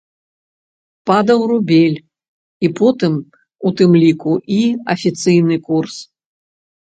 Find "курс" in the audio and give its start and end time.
5.69-5.95